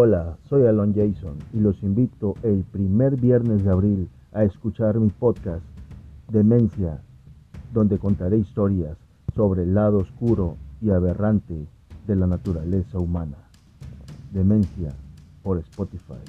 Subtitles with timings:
[0.00, 5.08] Hola, soy Alon Jason y los invito el primer viernes de abril a escuchar mi
[5.08, 5.64] podcast
[6.30, 7.00] Demencia,
[7.74, 8.96] donde contaré historias
[9.34, 11.66] sobre el lado oscuro y aberrante
[12.06, 13.38] de la naturaleza humana.
[14.32, 14.92] Demencia
[15.42, 16.22] por Spotify.